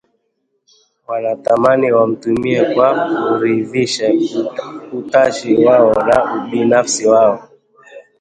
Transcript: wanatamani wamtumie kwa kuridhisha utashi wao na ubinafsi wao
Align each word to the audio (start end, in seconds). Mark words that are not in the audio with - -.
wanatamani 1.07 1.91
wamtumie 1.91 2.73
kwa 2.75 3.07
kuridhisha 3.09 4.05
utashi 4.93 5.55
wao 5.65 5.93
na 5.93 6.45
ubinafsi 6.45 7.07
wao 7.07 7.49